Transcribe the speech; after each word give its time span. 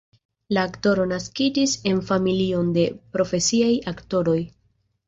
La 0.57 0.63
aktoro 0.69 1.05
naskiĝis 1.11 1.75
en 1.91 2.01
familion 2.09 2.75
de 2.79 2.87
profesiaj 3.19 3.73
aktoroj. 3.95 4.41